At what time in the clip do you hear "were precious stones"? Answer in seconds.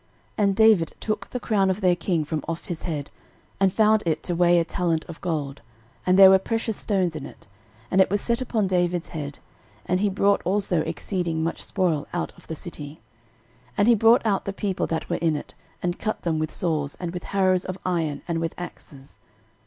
6.31-7.15